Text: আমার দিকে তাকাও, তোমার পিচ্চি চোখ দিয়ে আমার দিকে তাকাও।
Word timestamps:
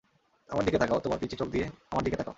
আমার 0.49 0.65
দিকে 0.65 0.77
তাকাও, 0.77 0.99
তোমার 0.99 1.19
পিচ্চি 1.19 1.35
চোখ 1.37 1.49
দিয়ে 1.49 1.65
আমার 1.91 2.03
দিকে 2.03 2.15
তাকাও। 2.15 2.29